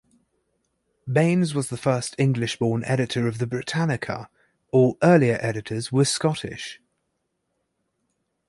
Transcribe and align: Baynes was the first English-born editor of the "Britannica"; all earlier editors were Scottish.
Baynes 1.07 1.53
was 1.53 1.69
the 1.69 1.77
first 1.77 2.15
English-born 2.17 2.83
editor 2.85 3.27
of 3.27 3.37
the 3.37 3.45
"Britannica"; 3.45 4.31
all 4.71 4.97
earlier 5.03 5.37
editors 5.41 5.91
were 5.91 6.05
Scottish. 6.05 6.81